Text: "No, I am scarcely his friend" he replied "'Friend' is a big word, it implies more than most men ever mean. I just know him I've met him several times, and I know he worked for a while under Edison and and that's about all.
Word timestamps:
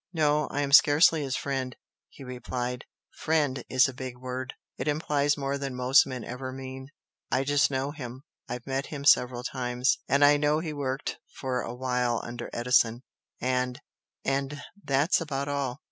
"No, 0.13 0.47
I 0.47 0.61
am 0.61 0.71
scarcely 0.71 1.21
his 1.21 1.35
friend" 1.35 1.75
he 2.09 2.23
replied 2.23 2.85
"'Friend' 3.11 3.63
is 3.69 3.87
a 3.87 3.93
big 3.93 4.17
word, 4.17 4.55
it 4.75 4.87
implies 4.87 5.37
more 5.37 5.59
than 5.59 5.75
most 5.75 6.07
men 6.07 6.23
ever 6.23 6.51
mean. 6.51 6.87
I 7.29 7.43
just 7.43 7.69
know 7.69 7.91
him 7.91 8.23
I've 8.49 8.65
met 8.65 8.87
him 8.87 9.05
several 9.05 9.43
times, 9.43 9.99
and 10.09 10.25
I 10.25 10.37
know 10.37 10.57
he 10.57 10.73
worked 10.73 11.19
for 11.37 11.61
a 11.61 11.75
while 11.75 12.19
under 12.23 12.49
Edison 12.51 13.03
and 13.39 13.79
and 14.25 14.63
that's 14.83 15.21
about 15.21 15.47
all. 15.47 15.77